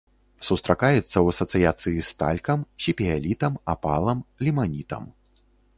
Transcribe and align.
Сустракаецца 0.47 1.03
ў 1.03 1.27
асацыяцыі 1.35 1.99
з 2.09 2.17
талькам, 2.23 2.59
сепіялітам, 2.87 3.53
апалам, 3.77 4.19
ліманітам. 4.49 5.03